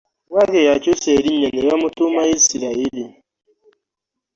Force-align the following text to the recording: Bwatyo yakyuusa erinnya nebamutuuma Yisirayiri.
Bwatyo 0.29 0.61
yakyuusa 0.69 1.09
erinnya 1.19 1.49
nebamutuuma 1.51 2.21
Yisirayiri. 2.29 3.03